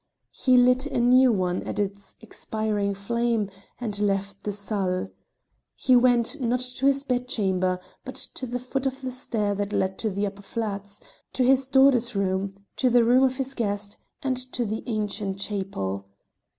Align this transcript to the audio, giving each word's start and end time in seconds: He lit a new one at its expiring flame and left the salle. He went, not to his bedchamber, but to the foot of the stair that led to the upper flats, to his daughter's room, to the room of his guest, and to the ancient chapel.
He 0.31 0.57
lit 0.57 0.87
a 0.87 0.99
new 0.99 1.31
one 1.31 1.61
at 1.61 1.77
its 1.77 2.15
expiring 2.21 2.95
flame 2.95 3.51
and 3.79 3.99
left 4.01 4.41
the 4.43 4.51
salle. 4.51 5.09
He 5.75 5.95
went, 5.95 6.41
not 6.41 6.59
to 6.59 6.87
his 6.87 7.03
bedchamber, 7.03 7.79
but 8.03 8.15
to 8.33 8.47
the 8.47 8.57
foot 8.57 8.87
of 8.87 9.01
the 9.03 9.11
stair 9.11 9.53
that 9.53 9.71
led 9.73 9.99
to 9.99 10.09
the 10.09 10.25
upper 10.25 10.41
flats, 10.41 11.01
to 11.33 11.43
his 11.43 11.69
daughter's 11.69 12.15
room, 12.15 12.65
to 12.77 12.89
the 12.89 13.03
room 13.03 13.21
of 13.23 13.37
his 13.37 13.53
guest, 13.53 13.97
and 14.23 14.37
to 14.51 14.65
the 14.65 14.81
ancient 14.87 15.37
chapel. 15.37 16.07